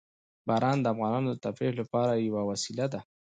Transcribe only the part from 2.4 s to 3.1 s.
وسیله ده.